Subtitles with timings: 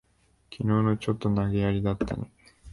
[0.49, 2.31] きのうの、ちょっと投げやりだったね。